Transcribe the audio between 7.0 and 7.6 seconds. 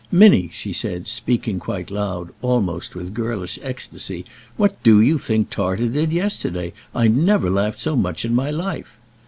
never